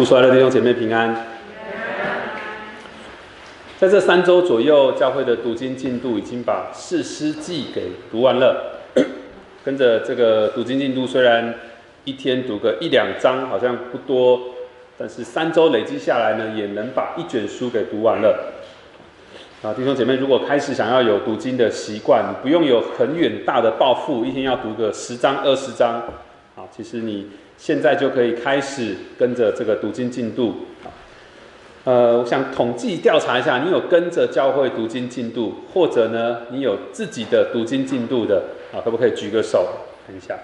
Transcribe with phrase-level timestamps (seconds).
[0.00, 1.14] 主所爱的弟兄姐妹平安。
[3.78, 8.80] 在这三周左右，教会的读经进度已经把《四诗记》给读完了。
[9.62, 11.54] 跟着这个读经进度，虽然
[12.04, 14.40] 一天读个一两章，好像不多，
[14.96, 18.54] 但是三周累积下来呢，也能把一卷书给读完了。
[19.60, 26.02] 啊，弟兄姐妹，如果开始想要有读经的习惯，不用有很远大的抱负，一天要读个十章二十章。
[26.56, 27.26] 啊，其实你
[27.60, 30.54] 现在就可以开始跟着这个读经进度。
[31.84, 39.66] 呃，我想统计调查一下，你有跟着教会读经进度，或者呢，你有自己的读经进度的，啊，可不可以举个手
[40.06, 40.38] 看一下？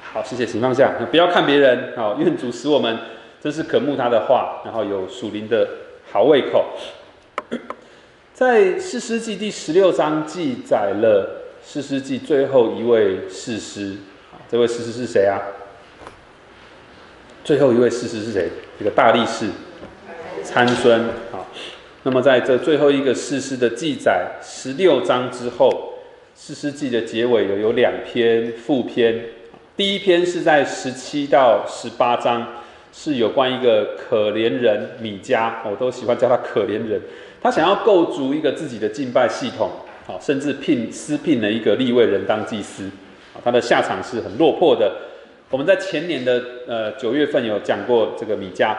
[0.00, 1.92] 好，谢谢，请放下，不要看别人。
[1.94, 2.98] 好，愿主使我们
[3.42, 5.68] 真是渴慕他的话，然后有属灵的
[6.10, 6.64] 好胃口。
[8.32, 13.96] 在四世纪第十六章记载了四世纪最后一位士师，
[14.50, 15.40] 这位士师是谁啊？
[17.44, 18.48] 最后一位士师是谁？
[18.78, 19.46] 这个大力士
[20.42, 20.98] 参孙。
[21.30, 21.44] 啊，
[22.02, 25.92] 那么在这最后一个士师的记载十六章之后，
[26.34, 29.26] 四世纪的结尾有有两篇副篇，
[29.76, 32.46] 第一篇是在十七到十八章，
[32.94, 36.98] 是有关一个可怜人米迦，我都喜欢叫他可怜人。
[37.42, 39.70] 他想要构筑一个自己的敬拜系统，
[40.06, 42.88] 好，甚至聘私聘了一个立位人当祭司，
[43.44, 44.90] 他的下场是很落魄的。
[45.54, 48.74] 我们在前年的呃九月份有讲过这个米迦。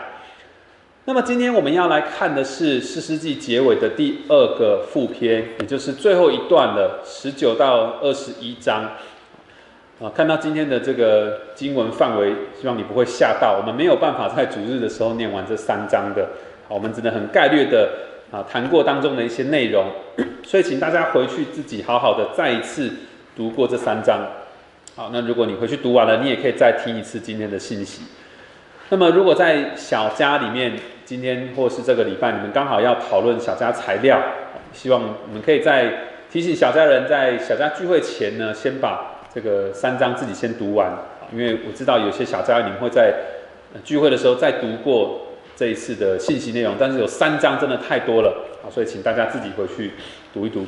[1.05, 8.91] 那么今天我们要来看的是四世纪结尾的第二个副篇，也就是最后一段了，十九到二十一章。
[10.01, 13.57] 啊，看到今天的这个经文范围，希望你不会吓到。
[13.57, 16.27] 我们没有办法在主日的时候念完这三章的，
[16.67, 17.89] 好，我们只能很概略的。
[18.31, 19.85] 啊，谈过当中的一些内容，
[20.43, 22.91] 所以请大家回去自己好好的再一次
[23.33, 24.27] 读过这三章。
[24.97, 28.03] 好，那如果你回去读完了，你也可以再听一次今天的信息。
[28.87, 30.71] 那么，如果在小家里面，
[31.03, 34.17] 今天或是这个礼拜，你们刚好要讨论小家材料，
[34.71, 35.91] 希望你们可以在
[36.31, 40.89] 提醒小家人在小家聚会前呢，先把这个三章自己先读完，
[41.33, 43.13] 因为我知道有些小家你们会在
[43.83, 45.21] 聚会的时候再读过。
[45.57, 49.91] 这一次的信息内容，但是有三章真的太多了啊，所以请大家自己回去
[50.33, 50.65] 读一读。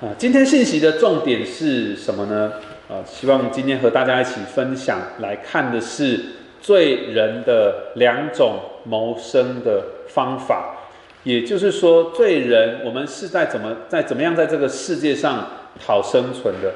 [0.00, 2.52] 啊，今天信息的重点是什么呢？
[2.88, 6.24] 啊，希望今天和大家一起分享来看的是
[6.60, 10.76] 罪人的两种谋生的方法，
[11.24, 15.48] 也就是说，罪人我们是在怎么在怎么样在这个世界上
[15.84, 16.72] 讨生存的。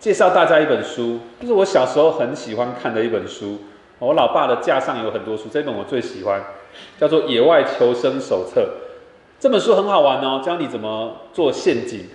[0.00, 3.58] 介绍大家一本书，就是我小时候很喜欢看的一本书。
[3.98, 6.42] 我老爸的架上有很多书，这本我最喜欢，
[6.98, 8.60] 叫做《野外求生手册》。
[9.38, 12.06] 这本书很好玩哦，教你怎么做陷阱。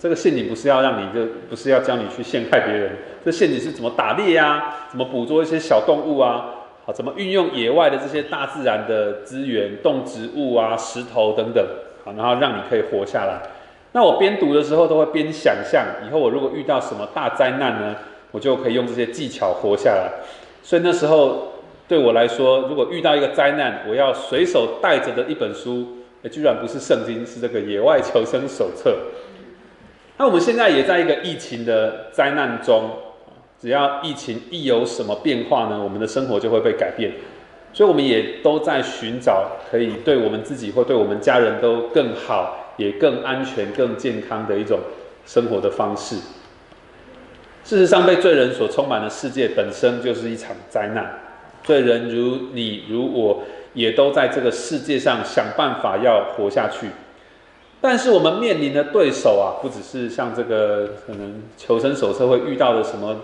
[0.00, 2.90] 这个陷阱不是要让你就不是要教你去陷害别人，
[3.24, 6.46] 这陷阱是怎么打猎啊，怎么捕捉一些小动物啊，
[6.84, 11.64] 好，怎么运用野外的这些大自然的资源，动植物啊、石头等等，
[12.04, 13.40] 好，然后让你可以活下来。
[13.92, 17.94] 那我边读的时候都会边想象，以后我如果遇到什么大灾难呢，
[18.32, 20.10] 我就可以用这些技巧活下来。
[20.64, 21.52] 所以那时候
[21.86, 25.86] 对我来说，如果遇到一个灾难，我要随手带着的一本书，
[26.32, 28.90] 居然不是圣经，是这个《野外求生手册》。
[30.16, 32.90] 那我们现在也在一个疫情的灾难中，
[33.60, 37.12] 只要疫情一有什么变化呢，我们的生活就会被改变。
[37.72, 44.78] 所以我们也都在寻找可以对我们自己或对我们家人都更好、也更安全、更健康的一种
[45.26, 46.14] 生活的方式。
[47.64, 51.18] 事实上，被罪人所充满的世界本身就是一场灾难。
[51.64, 53.42] 罪人如你如我，
[53.72, 56.86] 也都在这个世界上想办法要活下去。
[57.86, 63.14] 但是，我们面临的对手啊，不只是像这个可能求生手册会遇到的什么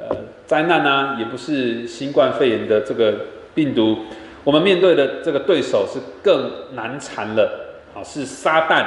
[0.00, 0.16] 呃
[0.46, 3.14] 灾难啊，也不是新冠肺炎的这个
[3.54, 3.98] 病毒。
[4.42, 8.84] 我们面对的这个对手是更难缠了啊，是撒旦，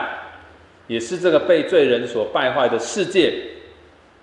[0.88, 3.34] 也是这个被罪人所败坏的世界。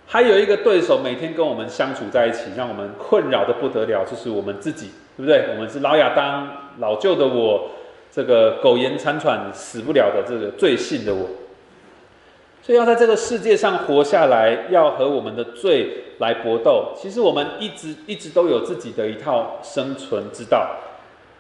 [0.07, 5.47] 还有一个对手每天跟我们相处在一起，让我们困扰的不得了，就是我们自己，对不对？
[5.55, 6.47] 我们是老亚当、
[6.79, 7.71] 老旧的我，
[8.13, 11.29] 这个苟延残喘、死不了的这个罪性的我。
[12.63, 16.93] 所以要在这个世界上活下来，要和我们的罪来搏斗。
[16.97, 20.77] 其实我们一直一直都有自己的一套生存之道。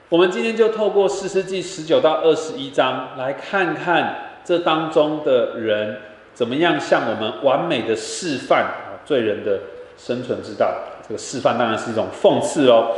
[0.08, 5.96] 我们今天就透过四世纪十九到二十一章，来看看这当中的人。
[6.32, 9.58] 怎么样向我们完美的示范啊罪人的
[9.98, 10.72] 生存之道？
[11.06, 12.94] 这个示范当然是一种讽刺哦。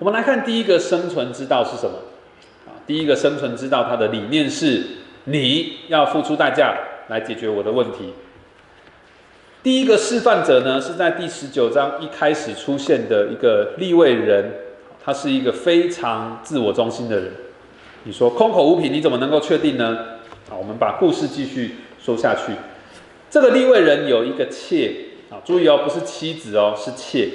[0.00, 1.96] 我们来看第一个生存之道是什么？
[2.86, 4.84] 第一个生存之道，它的理念是
[5.24, 6.76] 你要付出代价
[7.08, 8.14] 来解决我的问题。
[9.62, 14.52] 第一个示范者呢，是在第十九章一开始出现的一个立位人，
[15.04, 17.32] 他是一个非常自我中心的人。
[18.04, 19.98] 你说空口无凭，你怎么能够确定呢？
[20.48, 22.52] 啊，我们把故事继续说下去。
[23.28, 24.92] 这个立位人有一个妾
[25.28, 27.28] 啊，注意哦，不是妻子哦，是妾。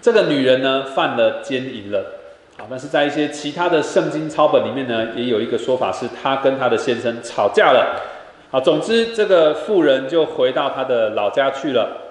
[0.00, 2.25] 这个女人呢犯了奸淫了，
[2.58, 8.02] 啊，但是在一些其他的圣经抄本里面呢，也有一个说法是他跟他的先生吵架了。
[8.50, 12.02] 好，总之这个妇人就回到她的老家去了。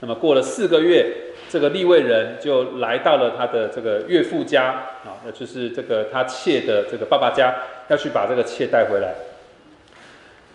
[0.00, 1.06] 那么过了四个月，
[1.48, 4.66] 这个立位人就来到了他的这个岳父家
[5.04, 7.54] 啊，那就是这个他妾的这个爸爸家，
[7.88, 9.14] 要去把这个妾带回来。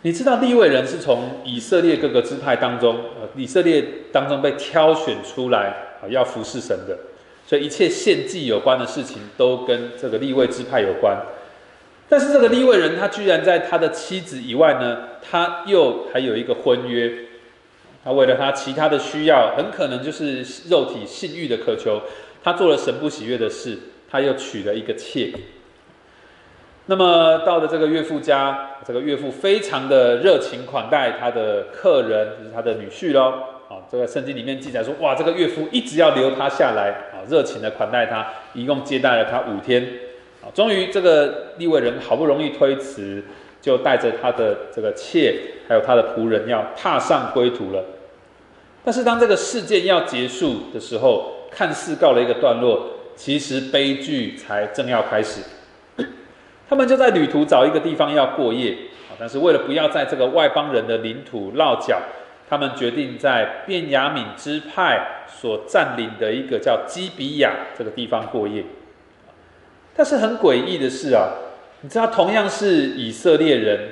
[0.03, 6.97] 你知道立位人是从以色列各个支派当中，呃，以色列当中被挑选出来啊，要服侍神的，
[7.51, 11.17] 所以一切献祭有关的事情都跟这个立位支派有关。
[12.07, 17.11] 但是这个立位人他居然在他的妻子以外呢，他又还有一个婚约。
[18.05, 22.01] 他为了他其他的需要，很可能就是肉体性欲的渴求，
[22.41, 23.77] 他做了神不喜悦的事，
[24.09, 25.33] 他又娶了一个妾。
[26.85, 33.33] 那么到了这个岳父家，这个岳父非常的热情款待他的客人，就是他的女婿喽。
[33.71, 39.81] 啊，这个圣经里面记载说，哇，这个岳父一直要留他下来，啊，热情的款待他，一共接待了他五天。
[40.43, 43.23] 啊，终于这个利未人好不容易推辞。
[43.61, 45.35] 就带着他的这个妾，
[45.67, 47.85] 还有他的仆人，要踏上归途了。
[48.83, 55.41] 但是当这个事件要结束的时候，看似告了一个段落，其实悲剧才正要开始。
[56.67, 58.71] 他们就在旅途找一个地方要过夜
[59.07, 62.01] 啊，但是为了不要在这个外邦人的领土落脚，
[62.51, 68.61] 他们决定在便雅悯支派所占领的一个叫基比亚这个地方过夜。
[69.95, 71.29] 但是很诡异的是啊。
[71.83, 73.89] 你知道，同样是以色列人，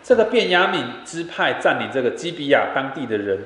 [0.00, 3.36] 这个便雅悯支派占领这个基比亚当地的人，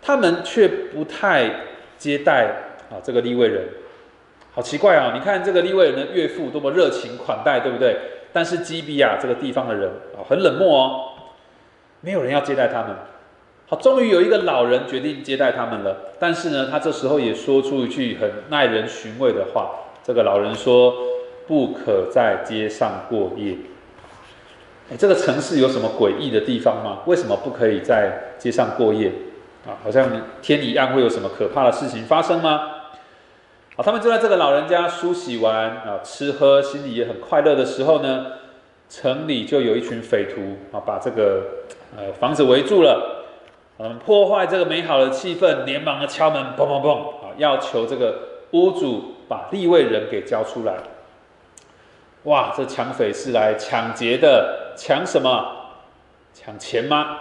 [0.00, 1.50] 他们却不太
[1.98, 2.44] 接待
[2.90, 3.64] 啊这个利未人，
[4.52, 5.10] 好奇怪啊！
[5.12, 7.96] 你看这个利未人的岳父多么热情款待，对不对？
[8.32, 11.00] 但是基比亚这个地方的人啊，很冷漠哦，
[12.02, 12.94] 没有人要接待他们。
[13.66, 19.70] 好，终于有一个老人决定接待他们了，但是呢，他这时候也说出一句很耐人寻味的话。
[20.04, 20.94] 这个老人说。
[21.46, 23.54] 不可在街上过夜。
[24.90, 27.00] 哎，这个城市有什么诡异的地方吗？
[27.04, 29.12] 为什么不可以在街上过夜？
[29.66, 30.08] 啊，好像
[30.40, 32.70] 天一暗会有什么可怕的事情发生吗？
[33.76, 38.24] 好，他们就在这个老人家梳洗完啊，吃喝，心里也很快乐的时候呢，
[38.88, 41.42] 城里就有一群匪徒啊，把这个
[41.94, 43.13] 呃房子围住了，
[43.78, 48.18] 嗯，破坏这个美好的气氛，连忙的敲门，砰砰砰，啊，要求这个
[48.52, 50.74] 屋主把立位人给交出来。
[52.22, 55.44] 哇，这抢匪是来抢劫的，抢什么？
[56.32, 57.18] 抢钱吗？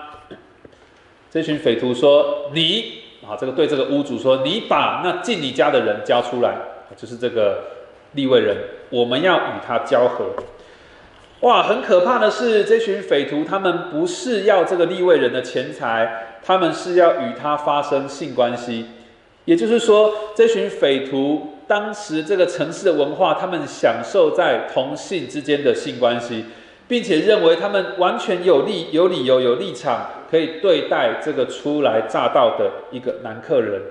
[1.32, 6.56] 这群匪徒说：“你啊，这个对这个屋主说，你把那进你家的人交出来，
[6.96, 7.64] 就是这个
[8.12, 8.56] 立位人，
[8.92, 10.28] 我们要与他交合。”
[11.44, 18.86] 哇，很可怕的是，这群匪徒他们不是要这个立位人的钱财，他们是要与他发生性关系。
[19.44, 21.50] 也就是说，这群匪徒。
[21.66, 26.46] 当时这个城市的文化，他们享受在同性之间的性关系，
[26.90, 33.82] 并且认为他们完全有利、有理由、有立场，可以对待这个初来乍到的一个男客人。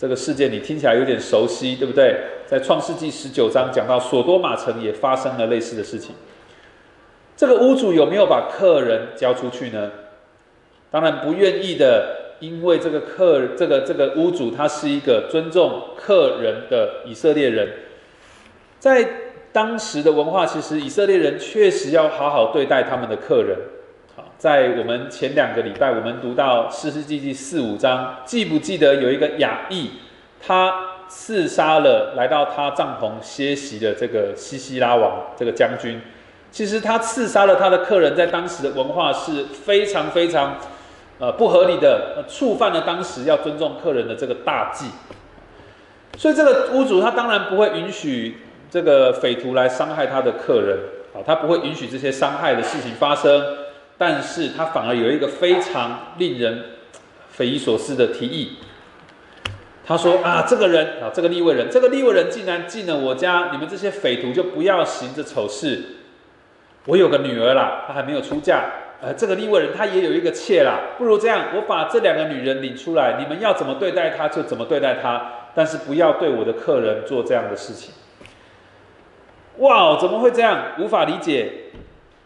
[0.00, 2.16] 这个事件你听起来有点熟悉，对不对？
[2.46, 6.14] 在创世纪十九章讲到，索多玛城也发生了类似的事情。
[7.36, 9.90] 这个屋主有没有把客人交出去呢？
[10.90, 12.16] 当然不愿意的。
[12.40, 17.68] 因为这个客，这个这个屋主，他是一个尊重客人的以色列人，
[18.78, 19.06] 在
[19.52, 23.58] 当时的文化，其实以色列人确实要好好对待他们的客人。
[24.40, 29.90] 在我们前两个礼拜，我们读到四世纪第四五章，记不记得有一个雅裔，
[30.40, 30.72] 他
[31.08, 36.00] 刺杀了来到他帐篷歇息的这个西西拉王这个将军？
[36.50, 40.56] 其实他刺杀了他的客人，在当时的文化是非常非常。
[41.18, 44.86] 呃，不合理的，触犯了当时要尊重客人的这个大忌，
[46.16, 48.38] 所以这个屋主他当然不会允许
[48.70, 50.78] 这个匪徒来伤害他的客人，
[51.12, 53.44] 啊，他不会允许这些伤害的事情发生，
[54.00, 56.64] 但是他反而有一个非常令人
[57.28, 58.56] 匪夷所思的提议，
[59.84, 65.82] 他说啊，这个人啊，这个立位人，这个立位人竟然进了我家，你们这些匪徒就不要行这丑事，
[66.86, 68.64] 我有个女儿啦，她还没有出嫁。
[69.02, 77.92] 呃，这个立位人他也有一个妾啦，不如这样，我把这两个女人领出来，你们要怎么对待她就怎么对待她，但是不要对我的客人做这样的事情。
[79.58, 80.72] 哇，怎么会这样？
[80.78, 81.59] 无法理解，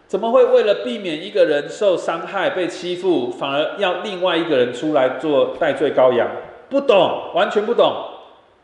[0.06, 6.28] 怎么会为了避免一个人受伤害、被欺负，反而要另外一个人出来做代罪羔羊？
[6.68, 7.92] 不懂，完全不懂。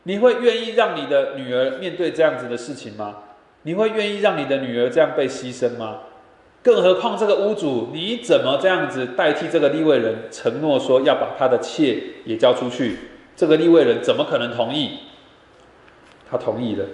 [0.05, 3.17] 你会愿意让你的女儿面对这样子的事情吗？
[3.63, 5.99] 你会愿意让你的女儿这样被牺牲吗？
[6.63, 12.99] 更何况这个屋主，你怎么这样子代替这个立位人承诺说要把他的妾也交出去？
[13.35, 14.99] 这个立位人怎么可能同意？
[16.31, 16.85] 他同意了，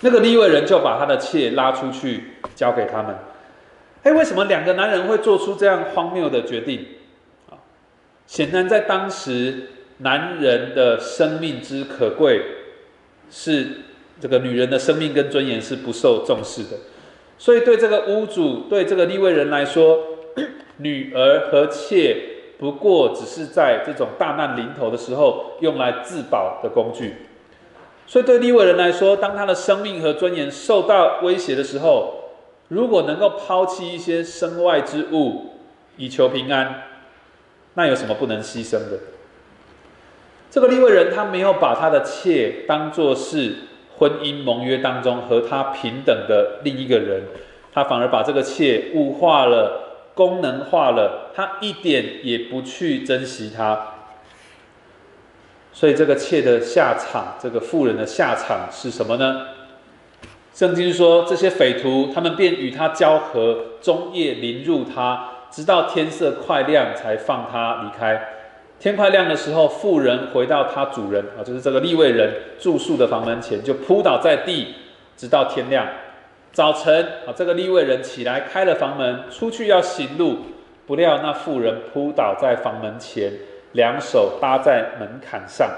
[0.00, 3.14] 那个立位人就把他的妾拉出去交给他们。
[4.02, 6.86] 哎，为什么两个男人会做出这样荒谬的决定？
[7.50, 7.58] 啊，
[8.26, 12.42] 显然在当时，男人的生命之可贵，
[13.30, 13.66] 是
[14.20, 16.70] 这个女人的生命跟尊严是不受重视的。
[17.38, 19.98] 所以，对这个屋主，对这个立位人来说，
[20.78, 22.16] 女儿和妾
[22.58, 27.14] 不过只是在这种大难临头的时候用来自保的工具。
[28.06, 32.15] 所以，对立位人来说，当他的生命和尊严受到威胁的时候，
[32.68, 35.54] 如果能够抛弃一些身外之物
[35.96, 36.82] 以求平安，
[37.74, 38.98] 那有什么不能牺牲的？
[40.50, 43.56] 这个立位人他没有把他的妾当作是。
[43.98, 47.22] 婚姻盟约当中和他平等的另一个人，
[47.72, 53.94] 他反而把这个妾物化了、功能化了，他一点也不去珍惜他。
[55.72, 59.46] 所以这个妾的下场，这个妇人的下场是什么呢？
[60.56, 68.18] 圣经说，这些匪徒他们便与他交合，终夜凌辱他，直到天色快亮才放他离开。
[68.80, 74.74] 天快亮的时候，妇人回到他主人啊，就是这个立位人住宿的房门前，就扑倒在地，
[75.14, 75.86] 直到天亮。
[76.52, 80.38] 早晨啊，这个立位人起来开了房门，出去要行路，
[80.86, 83.30] 不料那妇人扑倒在房门前，
[83.72, 85.68] 两手搭在门槛上。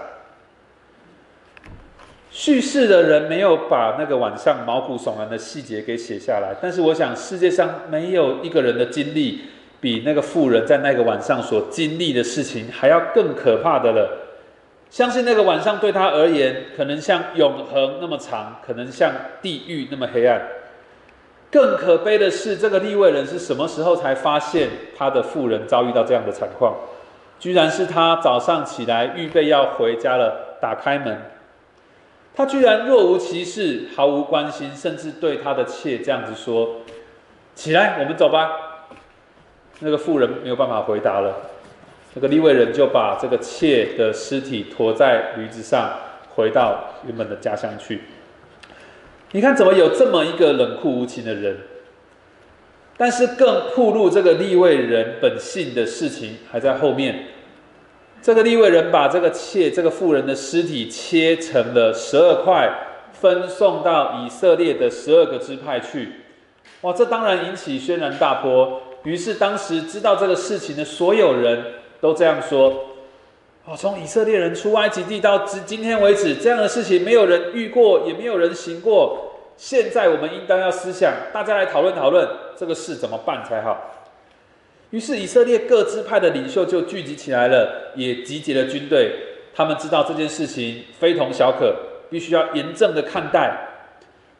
[2.30, 9.42] 叙事的人没有把那个晚上毛骨悚然的细节给写下来，但是我想世界上没有一个人的经历。
[9.80, 14.10] 比那个妇人在那个晚上所经历的事情还要更可怕的了。
[14.90, 20.42] 相信那个晚上对他而言，可能像永恒那么长，可能像地狱那么黑暗。
[21.48, 26.74] 更可悲的是，这个立位人是什么时候才发现他的妇人遭遇到这样的惨况？
[27.38, 31.22] 居然是他早上起来预备要回家了，打开门，
[32.38, 36.76] 他居然若无其事，毫无关心，甚至对他的妾这样子说
[37.56, 38.48] ：“起来，我们走吧。”
[39.80, 41.34] 那个妇人没有办法回答了，
[42.14, 45.92] 那个利未人就把这个妾的尸体驮在驴子上，
[46.36, 48.02] 回到原本的家乡去。
[49.32, 51.56] 你看，怎么有这么一个冷酷无情的人？
[52.96, 57.24] 但是更暴露这个利未人本性的事情还在后面。
[58.20, 62.68] 这个利未人把这个妾、这个妇人的尸体切成了十二块，
[63.12, 66.12] 分送到以色列的十二个支派去。
[66.82, 68.82] 哇，这当然引起轩然大波。
[69.04, 71.64] 于是，当时知道这个事情的所有人
[72.00, 72.86] 都这样说
[73.64, 79.36] ：“哦，从以色列人出埃及地到今今天为止，这样的事情没有人遇过，也没有人行过。
[79.56, 83.94] 现在我们应当要思想，大家来讨论讨论这个事怎么办才好。”
[84.90, 89.12] 于是，以色列各支派的领袖就聚集起来了，也集结了军队。
[89.54, 91.74] 他们知道这件事情非同小可，
[92.08, 93.68] 必须要严正的看待。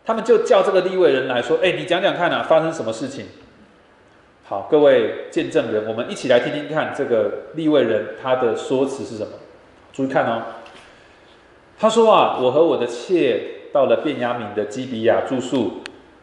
[0.06, 3.26] 他们就叫这个立位人来说：“哎，你讲讲看啊，发生什么事情？”
[4.48, 9.32] 好，各位见证人，我们一起来听听看这个立位人他的说辞是什么。
[9.92, 10.42] 注意看哦，
[11.78, 15.82] 他说啊，我和我的妾到了便雅敏的基比亚住宿。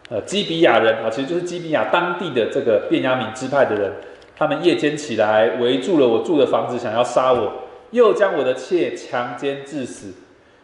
[0.10, 3.92] 呃，基比亚人啊，其实就是基比亚当地的这个便雅敏支派的人，
[4.36, 7.54] 他们夜间起来围住了我住的房子，想要杀我，
[7.92, 10.14] 又将我的妾强奸致死。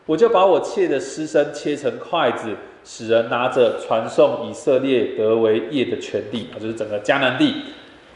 [0.06, 2.56] 我就把我妾的尸身切成筷子。
[2.84, 7.58] 使人拿着传送以色列得为业的权利啊，就是整个迦南地。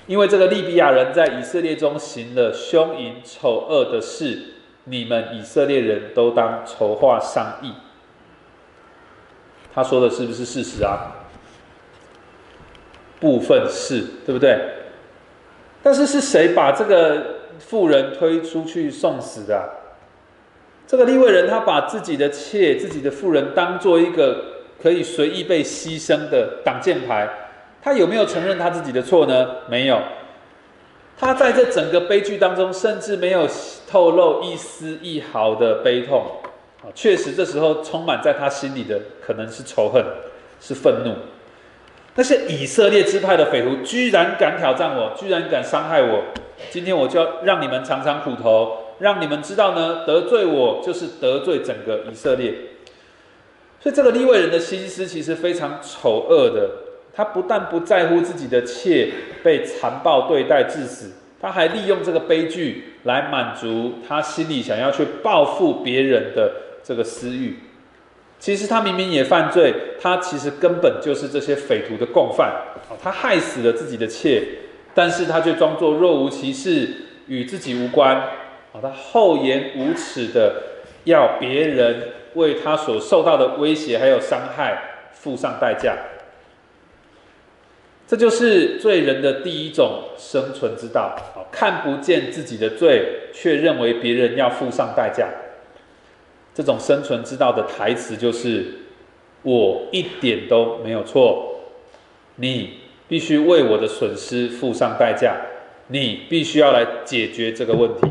[0.07, 7.73] 因为这个利比亚人在以色列中行了凶淫丑恶的事，你们以色列人都当筹划商议。
[9.71, 11.13] 他说的是不是事实啊？
[13.19, 14.59] 部分是，对不对？
[15.85, 19.69] 但是是谁把这个妇人推出去送死的？
[20.87, 24.55] 这个立位人他把自己的妾、自己的妇人当做一个。
[24.77, 27.27] 可以随意被牺牲的挡箭牌，
[27.81, 29.47] 他有没有承认他自己的错呢？
[29.69, 29.99] 没有。
[31.17, 33.47] 他在这整个悲剧当中，甚至没有
[33.89, 36.25] 透露一丝一毫的悲痛。
[36.93, 40.05] 确实，这时候充满在他心里的可能是仇恨，
[40.59, 41.15] 是愤怒。
[42.17, 46.23] 那些以色列支派的匪徒居然敢挑战我，居然敢伤害我，
[46.69, 52.53] 今天我就要让你们尝尝苦头，让你们知道呢，得罪我就是得罪整个以色列。
[53.81, 56.69] 所以这个利未人的心思其实非常丑恶的，
[57.13, 59.11] 他不但不在乎自己的妾
[59.43, 67.59] 被残暴对待致死，他还利用这个悲剧来满足他心里想要去报复别人的这个私欲。
[68.45, 72.53] 其实他明明也犯罪，他其实根本就是这些匪徒的共犯！
[73.01, 74.39] 他害死了自己的妾，
[74.93, 76.87] 但是他却装作若无其事，
[77.25, 78.15] 与自己无关
[78.71, 78.77] 啊！
[78.79, 80.61] 他厚颜无耻的
[81.05, 84.79] 要别人为他所受到的威胁还有伤害
[85.11, 85.97] 付上代价。
[88.07, 91.15] 这就是罪人的第一种生存之道！
[91.51, 95.27] 看不见自己的罪，却认为别人要付上代价。
[96.55, 98.65] 这种生存之道的台词就是
[99.43, 101.59] ：“我一点都没有错，
[102.37, 105.35] 你必须为我的损失付上代价，
[105.89, 108.07] 你必须要来解决这个问题。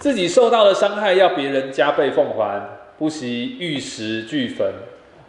[0.00, 2.60] 自己受到的伤害要别人加倍奉还，
[2.98, 4.72] 不惜玉石俱焚，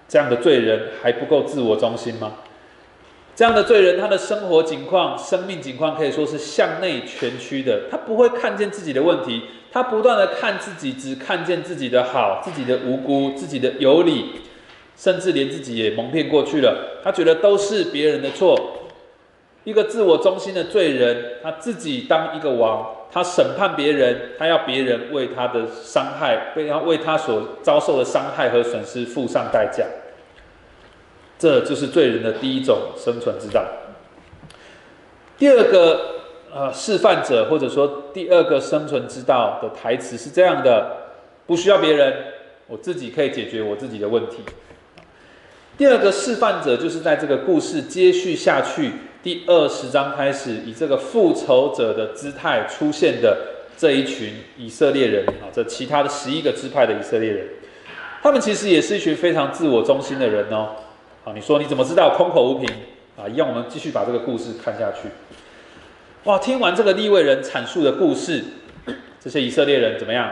[0.08, 2.34] 这样的罪人还不够自我中心吗？
[3.36, 9.42] 这样的罪人，他的生活境况、生命境况可以说是向内蜷曲的，他不会看见自己的问题。”
[9.76, 14.28] 他不断的看自己，只看见自己的好，自己的无辜，自己的有理，
[14.96, 17.02] 甚至连自己也蒙骗过去了。
[17.04, 18.58] 他觉得都是别人的错。
[19.66, 29.84] 一个自我中心的罪人，他自己当一个王，他审判别人，他要别人为他的伤害，为他为他所遭受的伤害和损失付上代价。
[31.38, 33.66] 这就是罪人的第一种生存之道。
[35.38, 36.12] 第二个。
[36.58, 41.10] 呃，示范者或者说第二个生存之道的台词是这样的：
[41.46, 42.14] 不需要别人，
[42.68, 44.38] 我自己可以解决我自己的问题。
[45.78, 53.38] 第二个示范者就是在这个故事接续下去第二十章开始，以这个复仇者的姿态出现的
[53.78, 57.46] 这一群以色列人啊，这其他的十一个支派的以色列人，
[58.24, 60.70] 他们其实也是一群非常自我中心的人哦。
[61.26, 62.70] 好，你说你怎么知道空口无凭
[63.18, 63.26] 啊？
[63.28, 65.10] 一样，我们继续把这个故事看下去。
[66.26, 66.38] 哇！
[66.38, 68.44] 听完这个立位人阐述的故事，
[69.20, 70.32] 这些以色列人怎么样？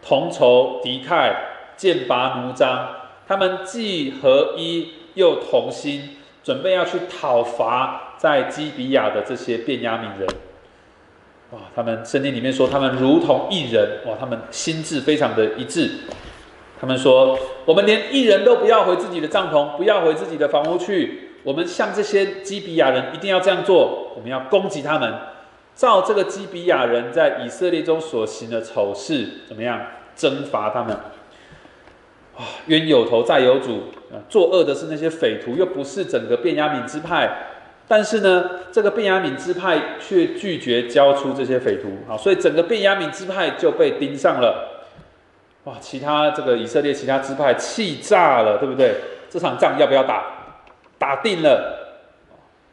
[0.00, 1.36] 同仇敌忾，
[1.76, 2.88] 剑拔弩张。
[3.28, 10.26] 他们既合一又同心，准备要去讨伐在基比亚的这些便雅悯人。
[11.50, 11.58] 哇！
[11.76, 13.98] 他们圣经里面说，他们如同一人。
[14.06, 14.16] 哇！
[14.18, 15.90] 他们心智非常的一致。
[16.80, 21.30] 他们说：“我们连一人都不要回自己的帐篷，不要回自己的房屋去。
[21.42, 24.12] 我们像这些基比亚人，一定要这样做。
[24.16, 25.12] 我们要攻击他们。”
[25.76, 29.80] 照这个基比亚人在以色列中所行的丑事，怎么样
[30.14, 30.94] 征伐他们？
[32.36, 34.20] 啊，冤有头债有主啊！
[34.28, 37.46] 作恶的是那些匪徒，又不是整个便雅悯支派。
[37.88, 44.69] 但是呢，这个便雅悯支派却拒绝交出这些匪徒啊，所以整个便雅悯支派就被盯上了。
[45.64, 48.94] 哇，其他这个以色列其他支派气炸了，对不对？
[49.28, 50.24] 这场仗要不要打？
[50.98, 51.98] 打定了，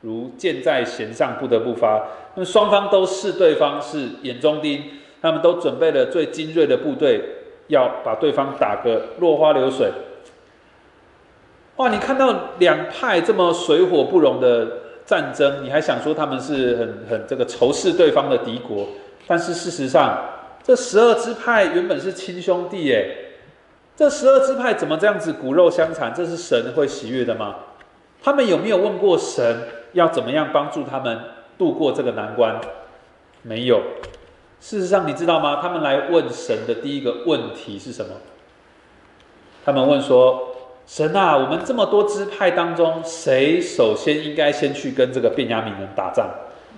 [0.01, 2.01] 如箭在弦上，不得不发。
[2.35, 4.83] 那么双方都视对方是眼中钉，
[5.21, 7.21] 他们都准备了最精锐的部队，
[7.67, 9.91] 要把对方打个落花流水。
[11.75, 11.89] 哇！
[11.89, 14.67] 你看到两派这么水火不容的
[15.05, 18.87] 战争，你还想说他们是很很这个仇视对方的敌国？
[19.27, 20.17] 但是事实上，
[20.67, 23.15] 这十二支派原本是亲兄弟耶。
[23.95, 26.13] 这十二支派怎么这样子骨肉相残？
[26.13, 27.55] 这是神会喜悦的吗？
[28.21, 29.61] 他们有没有问过神
[29.93, 31.17] 要怎么样帮助他们？
[31.57, 32.59] 度过这个难关，
[33.43, 33.81] 没有。
[34.59, 35.59] 事实上，你知道吗？
[35.61, 38.11] 他们来问神的第一个问题是什么？
[39.63, 40.49] 他们问说
[40.85, 46.29] ：“神啊，我们这么多支派当中，谁首先应该先去跟这个便雅悯人打仗？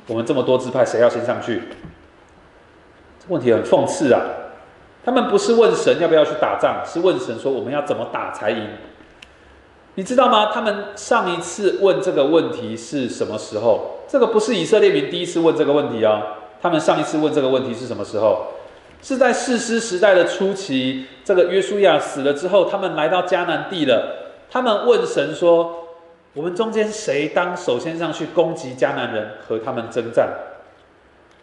[0.05, 1.63] 我们这么多支派，谁要先上去？”
[3.29, 4.21] 问题很讽刺啊！
[5.05, 8.67] 他们不是问神要不要去打仗，是问神说：“我们要怎么打才赢？”
[9.95, 10.51] 你知道吗？
[10.53, 13.99] 他们上一次问这个问题是什么时候？
[14.07, 16.21] 这个不是以色列民第一次问这个问题啊！
[16.61, 18.47] 他们上一次问这个问题是什么时候？
[19.01, 24.33] 是在士师时代的初期，这个约书亚死了之后，他们来到迦南地了。
[24.51, 25.87] 他们问神说
[26.33, 30.29] ：“我们中间谁当首先上去攻击迦南人和他们征战？”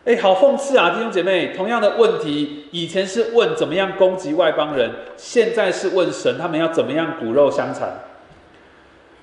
[0.07, 0.91] 哎，好讽刺啊！
[0.91, 7.89] 弟兄姐妹，同样的问题，以前是问怎么样攻击外邦人，现在是问神他们要怎么样骨肉相残。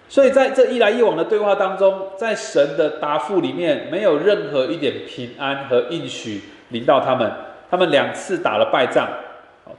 [0.10, 7.32] 所以在这一来一往的对话当中，在神的答复里面，没有任何一点平安和应许临到他们。
[7.72, 9.08] 他们两次打了败仗，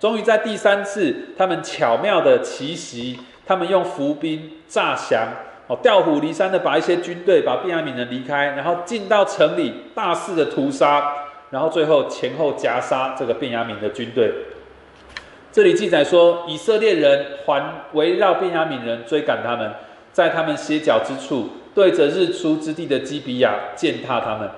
[0.00, 5.28] 终于在第三次，他们巧妙的奇袭，他们用伏兵诈降，
[5.66, 11.12] 哦，调虎离山的把一些军队把便雅悯人离开，然后进到城里大肆的屠杀，
[11.50, 14.32] 然后最后前后夹杀这个便雅悯的军队。
[15.50, 19.72] 这里记载说，以色列人环围绕便雅悯人追赶他们。
[20.12, 24.48] 在他们歇脚之处，对着日出之地的基比亚践踏他们。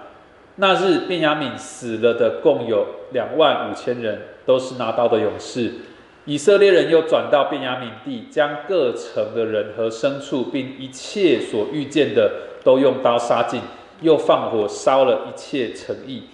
[0.56, 5.72] 那日，便雅悯死了的共有两万五千人，都是拿刀的勇士。
[6.26, 12.32] 以色列人又转到便雅悯地，将各城的人和牲畜，并一切所遇见的，
[12.64, 13.60] 都用刀杀尽，
[14.02, 16.24] 又放火烧了一切城邑。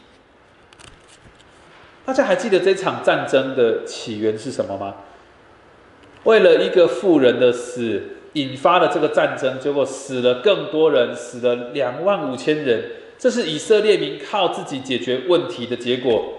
[2.07, 4.95] 大家还记得这场战争的起源是什么吗？
[6.25, 8.03] 为了一个妇人的死，
[8.33, 12.93] 引发了这个战争，结果死了更多人，死了两万五千人。
[13.19, 16.33] 这是以色列民靠自己解决问题的结果，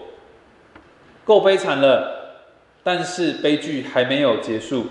[1.24, 2.23] 够悲惨了。
[2.84, 4.86] 但是悲剧还没有结束。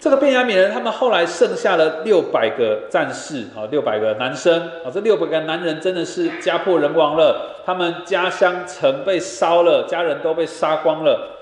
[0.00, 11.38] 这个便雅悯人，他们后来剩下了六百个战士，啊，六百个男生，啊，这六百个男人真的是家破人亡了，他们家乡城被烧了，家人都被杀光了。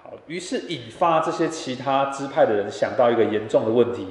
[0.00, 4.06] 好，于是引发这些其他支派的人想到一个严重的问题：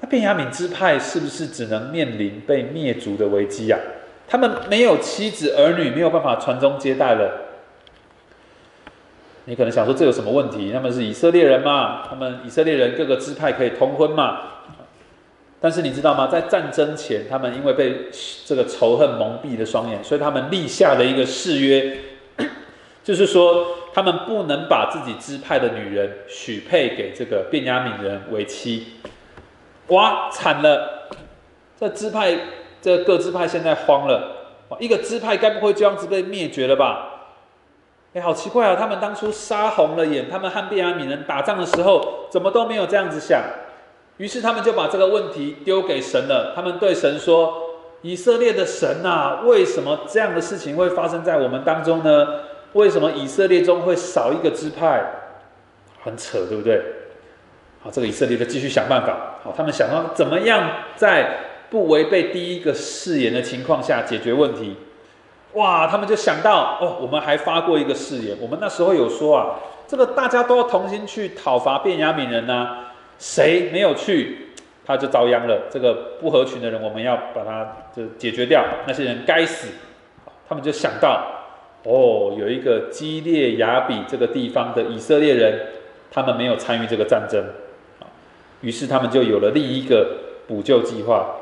[0.00, 3.76] 那便雅悯支派是不是只能面临被灭族的危机呀？
[4.28, 7.45] 他们没有妻子儿女，没有办法传宗接代了。
[9.46, 10.72] 你可能想说这有什么问题？
[10.72, 12.02] 他们是以色列人嘛？
[12.08, 14.40] 他们以色列人各个支派可以通婚嘛？
[15.60, 16.26] 但是你知道吗？
[16.26, 18.10] 在战争前，他们因为被
[18.44, 21.96] 这个仇恨蒙蔽了双眼，所以他们立下了一个誓约，
[23.02, 28.94] 就是说他们不能把自己支派的女人许配给这个便雅悯人为妻。
[29.88, 31.08] 哇，惨了！
[31.78, 32.36] 这支派
[32.82, 37.05] 这各支派现在慌了，一个支派该不会这样子被灭绝了吧？
[38.16, 38.74] 哎，好奇怪啊！
[38.74, 43.42] 他们当初杀红了眼，他们和便雅悯人打仗的时候，怎么都没有这样子想。
[44.16, 46.54] 于是他们就把这个问题丢给神了。
[46.56, 47.52] 他们对神说
[48.00, 52.26] ：“以色列的神呐，为什么这样的事情会发生在我们当中呢？
[52.72, 55.04] 为什么以色列中会少一个支派？
[56.02, 56.80] 很扯，对不对？”
[57.84, 59.40] 好，这个以色列就继续想办法。
[59.44, 61.36] 好，他们想到怎么样在
[61.68, 64.74] 不违背第一个誓言的情况下解决问题。
[65.56, 69.56] 哇，他们就想到哦，我们还发过一个誓言，我们那时候有说啊，
[69.88, 72.76] 这个大家都要同心去讨伐便雅悯人呢，
[73.18, 74.50] 谁没有去，
[74.84, 75.62] 他就遭殃了。
[75.70, 79.68] 这个不合群的人，我们要把他就解决掉，那些人该死。
[80.46, 81.26] 他们就想到，
[81.84, 85.68] 哦，有一个基列雅比这个地方的以色列人，
[86.10, 87.42] 他们没有参与这个战争，
[88.60, 91.36] 于是他们就有了另一个补救计划，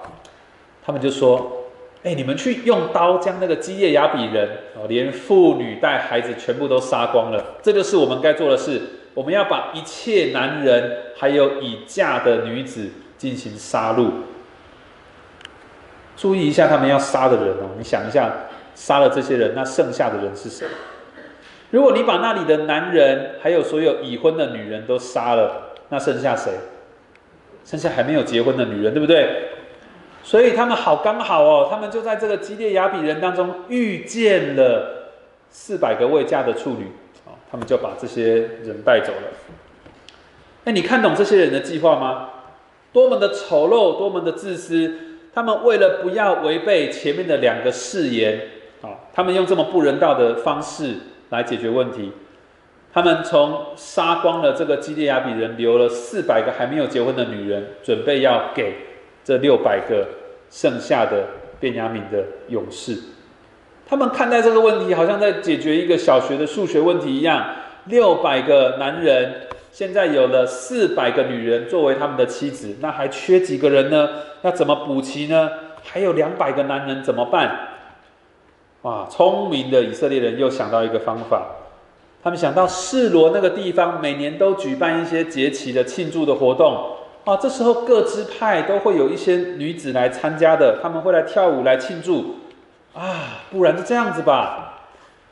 [0.87, 1.64] 他们就说。
[2.05, 7.43] 哎，你们去用刀将那个基业雅比人哦，连妇女带孩子全部都杀光了。
[7.63, 8.81] 这就是我们该做的事。
[9.15, 14.11] 我们要把一切男人还有已嫁的女子进行杀戮。
[16.15, 18.31] 注意一下他们要杀的人哦，你想一下，
[18.75, 20.67] 杀了这些人，那剩下的人是谁？
[21.71, 26.53] 如果你把那里的男人还有所有已婚的女人都杀了，那剩下谁？
[27.65, 29.54] 剩下还没有结婚的女人，对不对？
[30.25, 35.13] 所以他们好刚好哦，他们就在这个基列雅比人当中遇见了
[35.51, 36.87] 四百个未嫁的处女
[37.27, 39.29] 啊，他们就把这些人带走了。
[40.65, 42.31] 哎，你看懂这些人的计划吗？
[42.91, 44.91] 多么的丑陋，多么的自私！
[45.35, 48.41] 他们为了不要违背前面的两个誓言
[48.81, 50.95] 啊，他们用这么不人道的方式
[51.29, 52.13] 来解决问题。
[52.95, 58.75] 他们从杀光了这个基列雅比人，留了四百个还没有结婚的女人，准备要给。
[59.25, 60.07] 这六百个
[60.51, 61.25] 剩下的
[61.59, 62.97] 便雅悯的勇士，
[63.87, 67.45] 他们看待这个问题，好像在解决一个小学的数学问题一样。
[67.87, 74.09] 六百个男人现在有了四百个女人作为他们的妻子，那还缺几个人呢？
[74.43, 75.51] 要怎么补齐呢？
[75.83, 77.69] 还有两百个男人怎么办？
[78.83, 79.07] 哇！
[79.11, 81.47] 聪明的以色列人又想到一个方法，
[82.23, 86.97] 他们想到示罗那个地方，每年都举办一些节期的庆祝的活动。
[87.25, 92.37] 啊，这时候各支派都会有一些女子来参加的，他们会来跳舞来庆祝。
[92.93, 94.83] 啊，不然就这样子吧，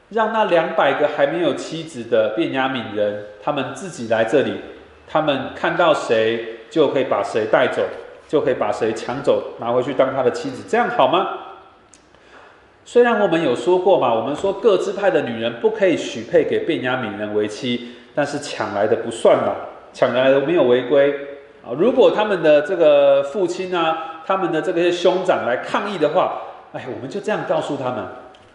[0.09, 4.61] 让那两百个还没有妻子的便雅悯人，他们自己来这里，
[5.07, 7.83] 他们看到谁就可以把谁带走，
[8.27, 11.29] 就可以把谁抢走，拿回去当他的妻子，这样好吗？
[12.85, 19.55] 虽然我们有说过嘛，我们说各支派的女人不可以许配给便雅悯人为妻，但是抢来的不算嘛，
[19.93, 21.29] 抢来的没有违规。
[21.65, 28.05] 啊，如果他们的这个父亲啊，他们的这些兄长来抗议的话，哎，我们就这样告诉他们，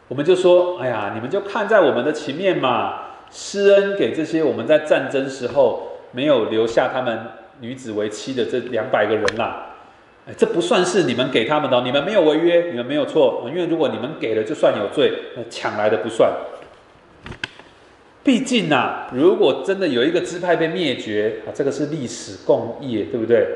[0.10, 2.96] 我们就说，哎呀，你们就看在我们的情面嘛，
[3.32, 7.18] 施恩给这些我们在战争时候没有留下他们
[7.62, 9.68] 女子为妻的这两百个人啦，
[10.28, 16.30] 哎，这不算是你们给他们的，你们没有违约，你们没有错，因为如果你们给了，就算有罪，那抢来的不算。
[18.28, 23.48] 毕竟呐，如果真的有一个支派被灭绝啊，这个是历史共业，对不对？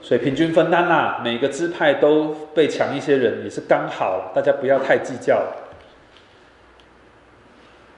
[0.00, 5.42] 所以平均分担啦，每个支派都被抢一些人，也是刚好，大家不要太计较。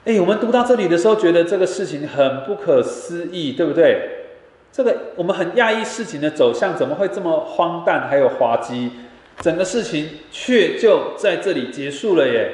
[0.03, 4.25] 哎，我们读到这里的时候，觉得这个事情很不可思议，对不对？
[4.73, 8.91] 这个我们很讶异事情的走向怎么会这么荒诞，还有滑稽？
[9.39, 12.51] 整个事情却就在这里结束了耶！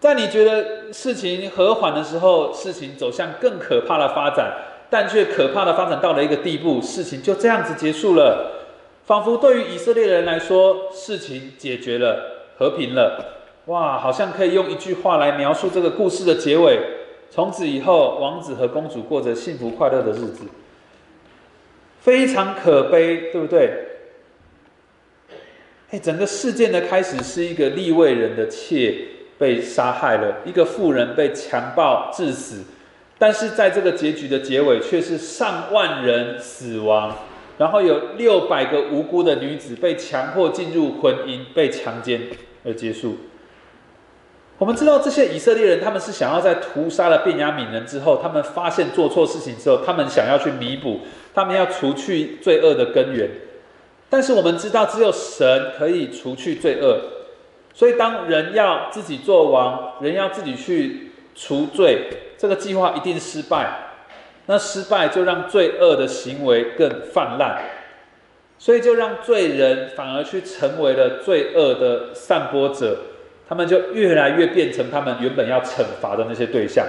[0.00, 4.50] 在你觉得事情和缓的时候，事情走向更可怕的发展，
[4.88, 8.50] 但却可怕的发展到了一个地步，事情就这样子结束了，
[9.04, 13.36] 仿佛对于以色列人来说，事情解决了，和平了。
[13.66, 16.80] 哇，好像可以用一句话来描述这个故事的结尾：
[17.30, 20.44] 从此以后，王子和公主过着幸福快乐的日子。
[22.00, 23.70] 非常可悲，对不对？
[25.90, 28.94] 哎，整个事件的开始是一个立位人的妾
[29.40, 32.62] 被杀害了，一个妇人被强暴致死，
[33.18, 37.16] 但是在这个结局的结尾却是上万人死亡，
[37.56, 42.20] 然后有六百个无辜的女子被强迫进入婚姻，被强奸
[42.66, 43.16] 而结束。
[44.58, 51.00] 我们知道这些以色列人，他们是想要在屠杀了便雅悯人之后，他们发现做错事情之后，他们想要去弥补，
[51.32, 53.30] 他们要除去罪恶的根源。
[54.10, 57.00] 但是我们知道，只有神可以除去罪恶，
[57.72, 63.86] 所以当人要自己做王，人要自己去除罪，这个计划一定失败。
[64.46, 67.60] 那失败就让罪恶的行为更泛滥，
[68.58, 72.98] 所以就让罪人反而去成为了罪恶的散播者，
[73.48, 76.84] 他们就越来越变成他们原本要惩罚的那些对象。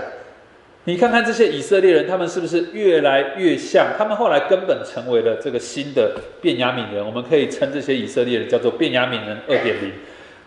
[0.85, 3.89] 你看看这些以色列人，他们是不是越来越像？
[3.95, 7.05] 他们后来根本成为了这个新的便雅悯人。
[7.05, 9.91] 我们可以称这些以色列人叫做便雅悯人二点零。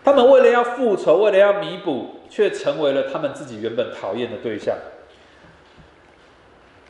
[0.05, 4.75] 他们为了要复仇，为了要弥补，却成为了他们自己原本讨厌的对象。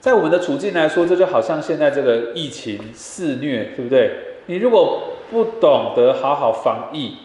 [0.01, 4.11] 在我们的处境来说，这就好像现在这个疫情肆虐，对不对？
[4.47, 7.15] 你如果不懂得好好防疫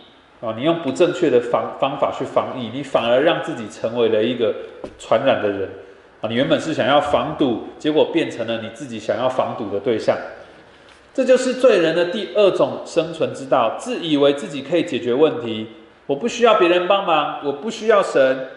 [0.40, 4.54] 啊，你用不正确的防方法去防疫，你反而让自己成为了一个
[4.96, 5.68] 传染的人。
[6.20, 10.16] 啊，你原本是想要防堵，结果变成了你自己想要防堵的对象。
[11.12, 15.66] 这就是罪人的第二种生存之道，自以为自己可以解决问题，
[16.10, 18.48] 我不需要别人帮忙，我不需要神。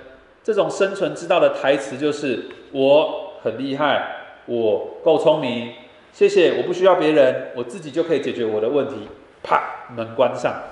[0.44, 4.08] 这种生存之道的台词就是我很厉害，
[4.48, 5.72] 我够聪明，
[6.12, 8.96] 谢谢，我不需要别人，我自己就可以解决我的问题。
[9.44, 10.64] 啪，门关上。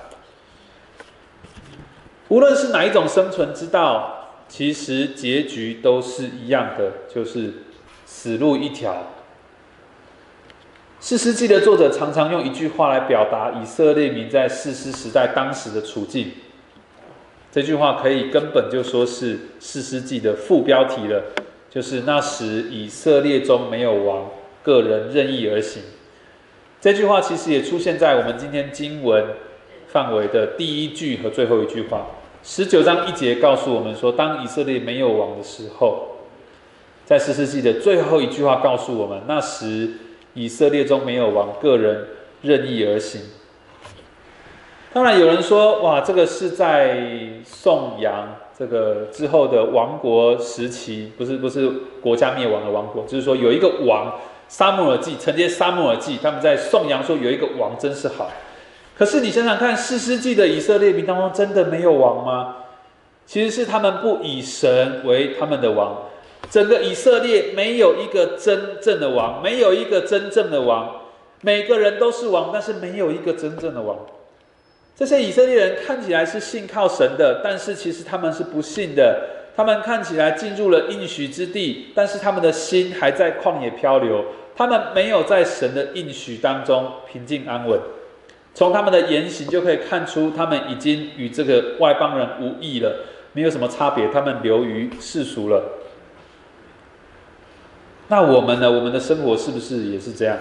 [2.29, 4.17] 无论是哪一种生存之道。
[4.47, 7.53] 其实结局都是一样的，就是
[8.05, 9.13] 死路一条。
[10.99, 16.31] 四世纪的作者常常用一句话来表达以色列民在四世时代当时的处境。
[17.51, 21.21] 这句话可以根本就说是四世纪的副标题了，
[21.69, 24.29] 就是那时以色列中没有王，
[24.63, 25.83] 个人任意而行。
[26.79, 29.25] 这句话其实也出现在我们今天经文
[29.87, 32.07] 范围的第一句和最后一句话。
[32.41, 36.07] 十九章一节告诉我们说，当以色列没有王的时候，
[37.05, 39.91] 在四世纪的最后一句话告诉我们，那时
[40.33, 42.07] 以色列中没有王，个人
[42.41, 43.21] 任意而行。
[44.93, 47.07] 当然有人说，哇，这个是在
[47.45, 51.69] 宋阳这个之后的亡国时期，不是不是
[52.01, 58.29] 国家灭亡的亡国，就是说有一个王，沙姆尔记承接沙姆尔记，他们在宋阳说有一个王真是好。
[58.93, 62.57] 可是你想想看，四世纪的以色列民当中真的没有王吗？
[63.25, 66.09] 其实是他们不以神为他们的王，
[66.49, 70.97] 整个以色列没有一个真正的王，没有一个真正的王，
[71.39, 73.97] 每个人都是王，但是没有一个真正的王。
[75.01, 79.19] 这些以色列人看起来是信靠神的，但是其实他们是不信的。
[79.55, 84.23] 他们看起来进入了应许之地，但是他们的心还在旷野漂流，
[84.55, 87.79] 他们没有在神的应许当中平静安稳。
[88.53, 92.97] 从他们的言行就可以看出，他们已经与这个外邦人无异了，
[93.33, 94.07] 没有什么差别。
[94.09, 95.63] 他们流于世俗了。
[98.07, 98.71] 那我们呢？
[98.71, 100.37] 我们的生活是不是也是这样？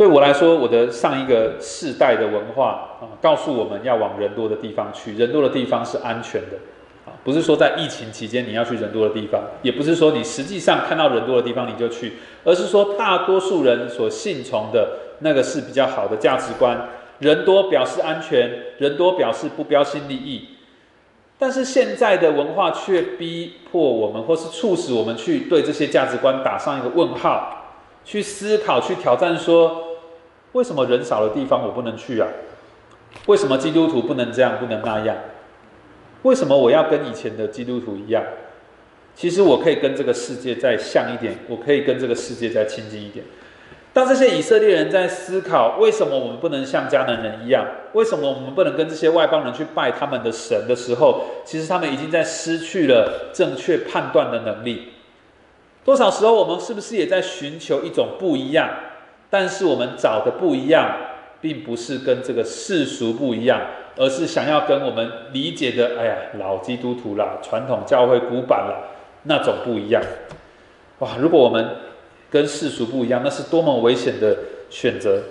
[0.00, 6.56] 对我来说，我的上一个世代的文化啊，告诉我们要往人多的地方去，人多的地方是安全的
[7.04, 14.88] 啊，不是说在疫情期间你要去人多的地方，也不是说你实际上看到人多的地方你就去，而是说大多数人所信从的。
[15.18, 20.48] 那个是比较好的价值观，人多表示安全，人多表示不标新立异。
[21.38, 27.66] 但是现在的文化却逼迫我们，或是促使我们去对这些价值观打上一个问号，
[28.02, 29.89] 去思考、去挑战，说
[30.52, 32.28] 为什么人少的地方我不能去啊？
[33.26, 35.16] 为什么基督徒不能这样、不能那样？
[36.22, 38.22] 为什么我要跟以前的基督徒一样？
[39.14, 43.24] 其实我可以跟这个世界再像一点，我可以跟这个世界再亲近一点。
[43.92, 54.92] 当这些以色列人在思考为什么我们不能像迦南人一样，为什么我们不能跟这些外邦人去拜他们的神的时候，其实他们已经在失去了正确判断的能力。
[55.84, 58.70] 多少时候，我们是不是也在寻求一种不一样？
[59.30, 60.92] 但是我们找的不一样，
[61.40, 63.60] 并不是跟这个世俗不一样，
[63.96, 68.90] 而是想要跟我们理解的，哎呀，老基督徒啦，传统教会古板啦，
[69.22, 70.02] 那种不一样。
[70.98, 71.76] 哇，如果我们
[72.28, 74.36] 跟世俗不一样，那是多么危险的
[74.68, 75.22] 选择。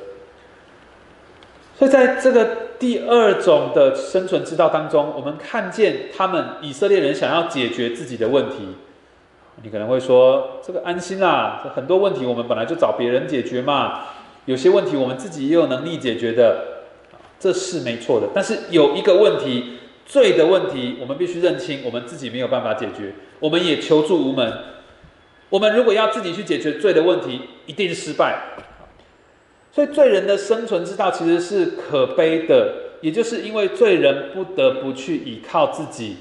[1.77, 8.75] 所以在这个第二种的生存之道当中，我们看见他们以色列人想要解决自己的问题。
[9.61, 14.01] 你可能会说，这个安心啦，很多问题我们本来就找别人解决嘛。
[14.45, 16.85] 有些问题我们自己也有能力解决的，
[17.39, 18.29] 这是没错的。
[18.33, 24.51] 但是有一个问题，罪的问题，我们必须认清，我们自己没有办法解决，我们也求助无门。
[25.49, 28.39] 我们如果要自己去解决罪的问题，一定失败。
[29.71, 36.17] 所以罪人的生存之道其实是可悲的，也就是因为罪人不得不去依靠自己，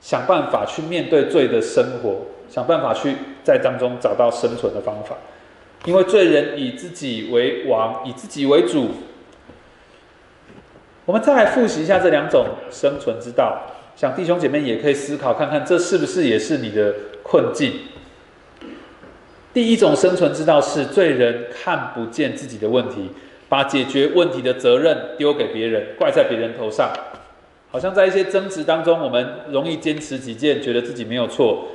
[0.00, 2.20] 想办法去面对罪的生活。
[2.48, 5.16] 想办法去在当中找到生存的方法，
[5.84, 8.90] 因为罪人以自己为王，以自己为主。
[11.04, 13.62] 我们再来复习一下这两种生存之道，
[13.94, 17.72] 想弟兄姐妹也可以思考看看，这是不是也是你的困境？
[19.54, 23.10] 第一种生存之道是罪人看不见自己的问题，
[23.48, 26.92] 把解决问题的责任丢给别人，怪在别人头上，
[27.70, 31.68] 好像在一些争执当中，我们容易坚持己见，觉得自己没有错。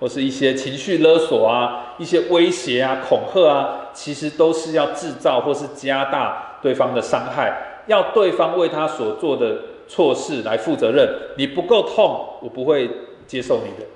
[0.00, 11.06] 或是一些情绪勒索啊，一些威胁啊、恐吓啊，其实都是要制造或是加大对方的伤害，要对方为他所做的错事来负责任。
[11.36, 12.90] 你不够痛，我不会
[13.26, 13.86] 接受你的。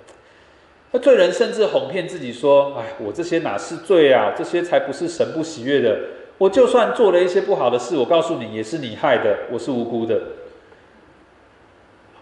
[0.92, 4.32] 那罪人甚至哄骗自己说：“哎，我这些哪是罪啊？
[4.36, 5.98] 这些才不是神不喜悦的。
[6.38, 10.20] 我就算做了一些不好的事，我告诉你，也是你害的，我是无辜的。”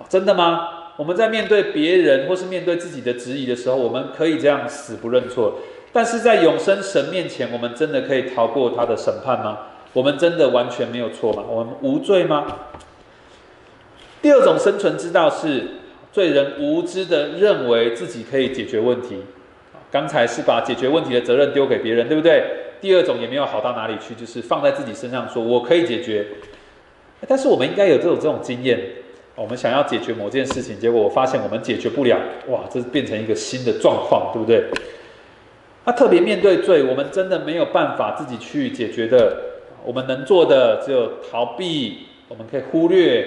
[0.08, 0.81] 真的吗？
[1.02, 5.54] 我们在面对别人或是面对自己的质疑的时候，我们可以这样死不认错；
[5.92, 9.58] 但是在永生神面前，我们真的可以逃过他的审判吗？
[9.94, 11.42] 我们真的完全没有错吗？
[11.48, 12.46] 我们无罪吗？
[14.22, 15.70] 第二种生存之道是
[16.12, 19.24] 罪人无知的认为自己可以解决问题。
[19.90, 22.44] 刚才是把解决问题的责任丢给别人，对不对？
[22.80, 26.28] 第二种也没有好到哪里去，就是放在自己身上，说我可以解决。
[27.26, 28.78] 但是我们应该有这种这种经验。
[29.34, 32.18] 我们想要解决某件事情，结果我发现我们解决不了，
[32.48, 34.64] 哇，这变成一个新的状况，对不对？
[35.84, 39.36] 那特别面对罪，我们真的没有办法自己去解决的。
[39.84, 43.26] 我们能做的只有逃避，我们可以忽略，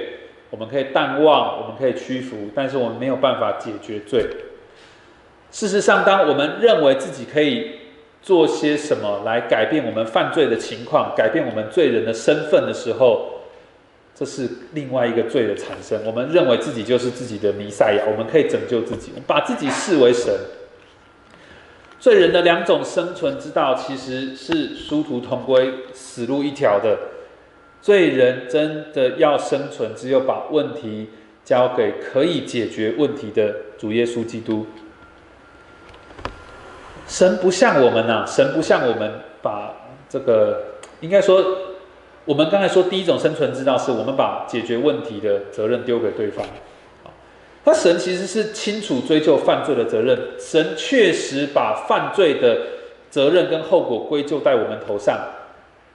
[0.51, 4.25] 我们可以淡忘，我们可以屈服，但是我们没有办法解决罪。
[5.51, 7.71] 事实上，当我们认为自己可以
[8.21, 13.34] 做些什么来改变我们犯罪的情况，改变我们罪人的身份的时候，
[14.17, 16.01] 这是另外一个罪的产生。
[16.05, 20.33] 我们认为自己就是自己的弥赛亚，我们可以拯救自己，把自己视为神。
[21.99, 26.97] 罪人的两种生存之道其实是殊途同归、死路一条的。
[27.81, 31.09] 罪人真的要生存，只有把问题
[31.43, 34.65] 交给可以解决问题的主耶稣基督。
[37.05, 39.73] 神不像我们呐，神不像我们把
[40.07, 40.63] 这个
[41.01, 41.74] 应该说。
[42.25, 46.43] 我们刚才说，第一种生存之道是我们把解决问题的责任丢给对方。
[47.63, 52.57] 那神其实是清楚追究犯罪的责任，神确实把犯罪的
[53.09, 55.19] 责任跟后果归咎在我们头上。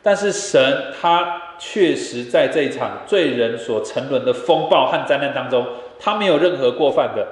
[0.03, 5.67] 但是神他确实在这场罪人所沉沦的风暴和灾难当中，
[5.99, 7.27] 他没有任何过犯的。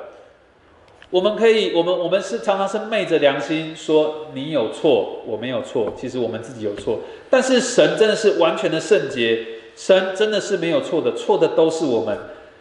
[1.10, 5.90] 我们可以，我们我们是常常是昧着良心说你有错，我没有错。
[5.96, 9.42] 其实我们自己有错，但是神真的是完全的圣洁，
[9.74, 12.16] 神真的是没有错的，错的都是我们。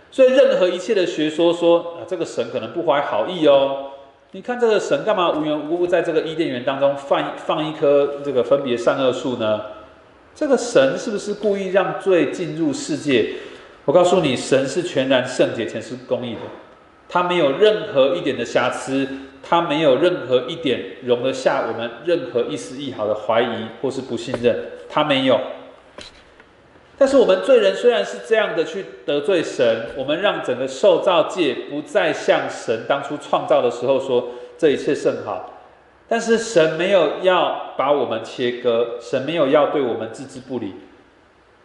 [0.10, 3.88] 所以任何一切的学说说啊，这个神可能不怀好意哦。
[4.32, 9.62] 你看这个神干嘛无缘无故在这个伊甸园当中放放一棵这个分别善恶树呢？
[10.34, 13.34] 这个神是不是故意让罪进入世界？
[13.84, 16.40] 我告诉你，神是全然圣洁，全是公义的。
[17.10, 19.08] 他没有任何一点的瑕疵，
[19.42, 24.56] 他没有任何一点容得下我们任何一丝一毫的怀疑或是不信任，
[24.90, 25.40] 他没有。
[26.98, 35.62] 但是我们罪人虽然是这样的去得罪神，我们让整个受造界不再像神当初创造的时候说这一切甚好，
[36.08, 40.74] 但是神没有要把我们切割，神没有要对我们置之不理。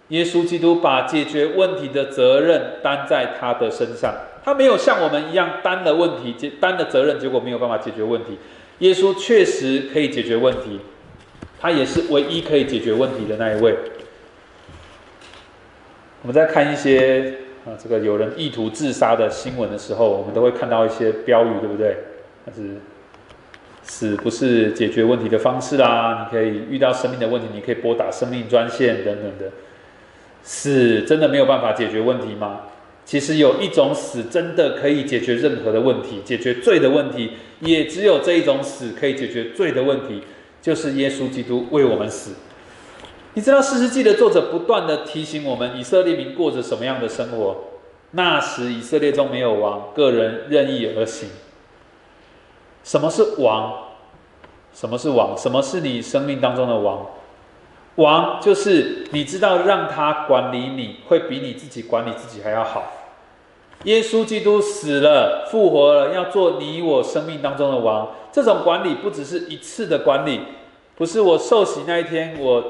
[0.09, 4.15] 耶稣基督把解决问题的责任担在他的身上。
[4.45, 8.39] 他没有像我们一样担了问题，担了责任，结果没有办法解决问题。
[8.79, 10.81] 耶稣确实可以解决问题，
[11.61, 13.77] 他也是唯一可以解决问题的那一位。
[16.23, 17.35] 我们在看一些
[17.65, 21.97] 啊，这个有人意图自杀的新闻的时候，我们都会看到一些标语，对不对？
[22.45, 22.81] 但是
[23.85, 26.27] 死不是解决问题的方式啦。
[26.27, 29.53] 你可以遇到生命的问题，你可以拨打生命专线等等的。
[30.43, 32.63] 死真的没有办法解决问题吗？
[33.05, 40.23] 其实有一种死真的可以解决任何的问题，解决罪的问题，也只有这一种死可以解决罪的问题，
[40.63, 42.35] 就是耶稣基督为我们死。
[43.35, 47.65] 你知道《四世纪》的作者不断的提醒我们，以色列民过着什么样的生活？
[48.13, 51.31] 那时以色列中没有王，个人任意而行。
[52.85, 53.89] 什么是王？
[54.75, 55.37] 什么是王？
[55.37, 57.07] 什么是你生命当中的王？
[57.97, 62.85] 王就是你知道，让他管理你会比你自己管理自己还要好。
[63.85, 68.09] 耶稣基督死了，复活了，要做你我生命当中的王。
[68.31, 70.41] 这种管理不只是一次的管理，
[70.97, 72.63] 不是我受洗那一天我。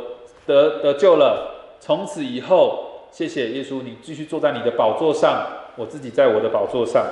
[0.45, 5.47] 得得救了，从此以后，谢谢耶稣，你继续坐在你的宝座上，
[5.77, 7.07] 我自己在我的宝座上。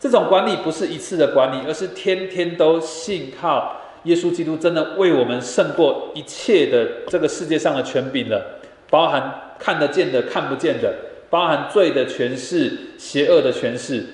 [0.00, 8.58] 这种管理不是一次的管理，而是天天都信靠耶稣基督，真的为我们胜过一切的这个世界上的权柄了，
[8.90, 10.92] 包含看得见的、看不见的，
[11.30, 14.04] 包含罪的权势、邪恶的权势。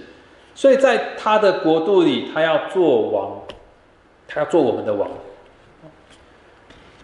[0.54, 3.42] 所以在他的国度里，他要做王，
[4.26, 5.08] 他要做我们的王。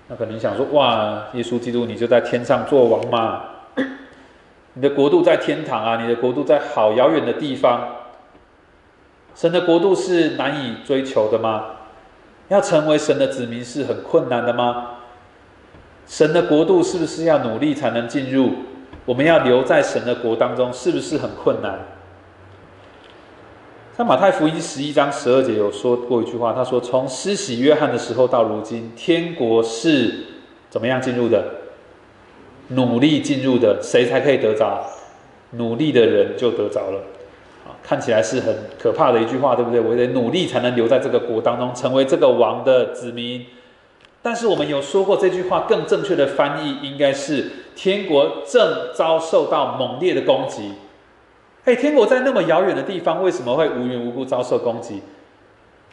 [0.09, 3.45] 那可能想说，哇，耶稣基督，你就在天上做王嘛？
[4.75, 7.89] 你的国度在天堂啊，你的国度在好遥远的地方。
[9.35, 11.74] 神的国度是难以追求的吗？
[12.49, 14.91] 要成为神的子民是很困难的吗？
[16.07, 18.53] 神的国度是不是要努力才能进入？
[19.07, 21.79] 我们要留在神的国当中，是不是很困难？
[23.97, 30.13] 在马太福音十一章十二节有说过一句话，他说：“从施洗约翰的时候到如今，天国是
[30.69, 31.45] 怎么样进入的？
[32.69, 34.85] 努力进入的，谁才可以得着？
[35.53, 37.01] 努力的人就得着了。
[37.87, 39.79] 看起来是很可怕的一句话，对不对？
[39.79, 43.45] 我得努力才能留在这个国当中，成为这个王的子民。
[44.23, 47.45] 但是我们有说过这句话更正确的翻译应该是：
[47.77, 50.73] 天国正遭受到猛烈的攻击。”
[51.67, 55.03] 哎，天国在那么遥远的地方，为什么会无缘无故遭受攻击？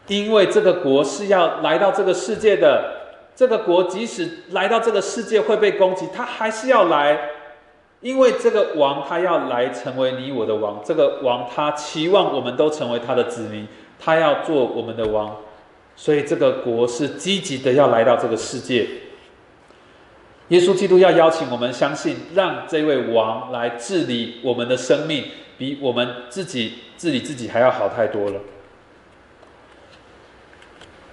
[0.07, 3.01] 因为这个国是要来到这个世界的。
[3.33, 7.17] 这个国即使来到这个世界会被攻击，他还是要来，
[8.01, 10.81] 因为这个王他要来成为你我的王。
[10.83, 13.67] 这个王他期望我们都成为他的子民，
[13.99, 15.37] 他要做我们的王，
[15.95, 18.87] 所以这个国是积极的要来到这个世界。
[20.49, 25.23] 耶稣基督要邀请我们相信，让这位王来治理我们的生命。
[25.57, 28.39] 比我们自己治理自己还要好太多了。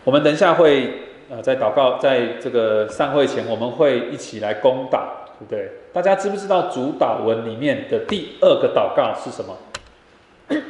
[0.05, 5.71] 我们等一下会呃，在祷告，在这个散会前，我们会一起来攻打，对不对？
[5.93, 9.57] 大家知不知道主导文里面的第二个祷告是什么？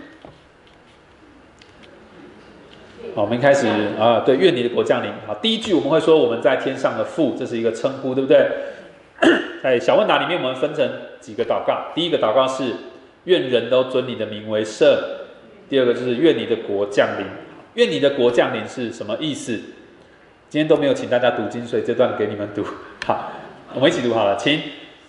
[3.14, 3.66] 好，我们开始
[3.98, 5.10] 啊，对，愿你的国降临。
[5.26, 8.46] 好，第一句我们会说我们在天上的父，这是一个称呼，对不对？
[9.62, 10.88] 在 小问答里面，我们分成
[11.20, 11.92] 几个祷告。
[11.94, 12.74] 第一个祷告是。
[13.24, 14.88] 愿人都尊你的名为圣。
[15.68, 17.26] 第二个就是愿你的国降临。
[17.74, 19.52] 愿你的国降临是什么意思？
[20.48, 22.64] 今天都没有请大家读经，所以这段给你们读。
[23.04, 23.32] 好，
[23.74, 24.60] 我们一起读好了，请。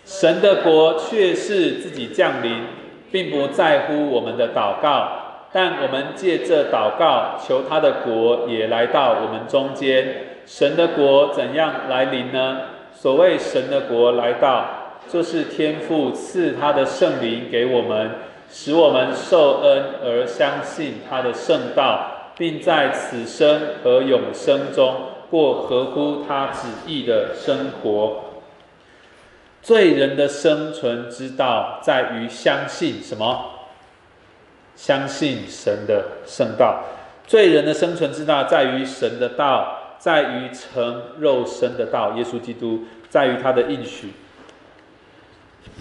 [0.03, 2.63] 神的国却是自己降临，
[3.09, 5.07] 并不在乎我们的祷告，
[5.53, 10.41] 但我们借这祷告，求他的国也来到我们中间。
[10.45, 12.57] 神的国怎样来临呢？
[12.91, 14.65] 所谓神的国来到。
[15.07, 18.11] 就是天父赐他的圣灵给我们，
[18.51, 24.93] 使我们受恩而相信他的圣道，并在此生和永生中
[25.31, 28.25] 过合乎他旨意的生活。
[29.61, 33.45] 罪人的生存之道在于相信什么？
[34.75, 36.83] 相信神的圣道。
[37.27, 44.13] 罪人的生存之道在于神的道，在于成肉身的道，耶稣基督，在于他的应许。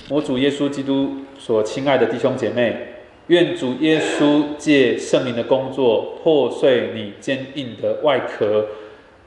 [0.08, 2.94] 我主耶稣基督所亲爱的弟兄姐妹，
[3.28, 8.66] 愿主耶稣借圣灵的工作破碎你坚硬的外壳，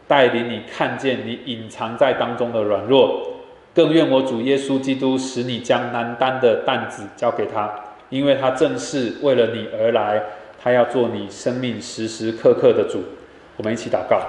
[0.07, 3.30] 带领你看见你隐藏在当中的软弱。
[3.73, 7.73] 更愿我主耶稣基督使你将难担的担子交给他，
[8.09, 10.21] 因为他正是为了你而来，
[10.61, 13.01] 他要做你生命时时刻刻的主。
[13.55, 14.19] 我们一起祷告。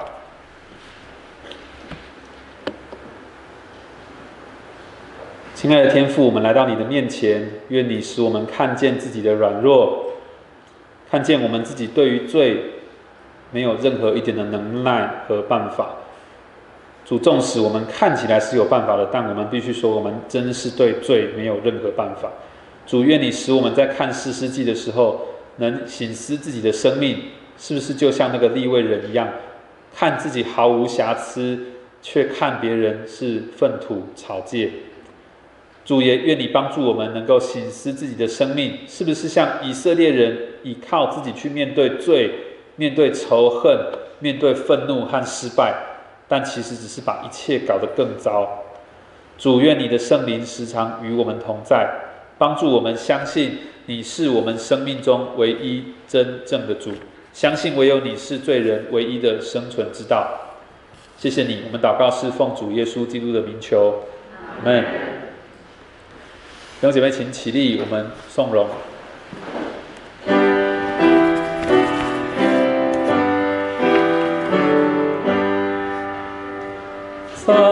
[5.55, 10.07] 亲爱的天父，我们来到你的面前，愿你使我们看见自己的软弱，
[11.11, 12.65] 看见我们自己对于罪
[13.51, 15.97] 没有任何一点的能耐和办法。
[17.05, 22.31] 主，纵使我们看起来是有办法的，但我们必须说，我们真是对罪没有任何办法。
[22.87, 25.21] 主，愿你使我们在看四世纪的时候，
[25.57, 27.19] 能醒思自己的生命
[27.59, 29.29] 是不是就像那个立位人一样，
[29.95, 31.59] 看自己毫无瑕疵，
[32.01, 34.73] 却看别人是粪土草芥。
[35.85, 42.31] 主也愿你帮助我们，能够醒思自己的生命是不是像以色列人，依靠自己去面对罪、
[42.77, 43.77] 面对仇恨、
[44.21, 45.75] 面对愤怒和失败，
[46.33, 48.65] 但其实只是把一切搞得更糟。
[49.37, 51.91] 主愿你的圣灵时常与我们同在，
[52.39, 56.93] 帮助我们相信你是我们生命中唯一真正的主，
[57.35, 60.27] 相信唯有你是罪人唯一的生存之道。
[61.19, 64.05] 谢谢你，我们祷告是奉主耶稣基督的名求，
[64.59, 64.83] 阿门。
[64.83, 64.89] 弟
[66.81, 68.67] 兄姐妹，请起立，我们颂荣。
[77.45, 77.72] さ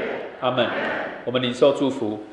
[0.41, 0.67] 阿门，
[1.23, 2.23] 我们领受祝福，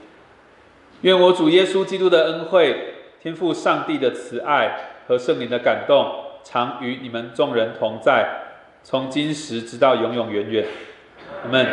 [1.03, 8.27] 愿我主耶稣基督的恩惠，天赋上帝的慈爱和圣灵的感动，常与你们众人同在，
[8.83, 10.67] 从今时直到永永远远。
[11.45, 11.67] 阿门。